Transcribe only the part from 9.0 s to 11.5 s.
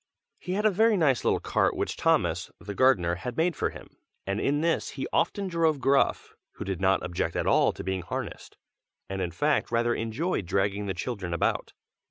and in fact rather enjoyed dragging the children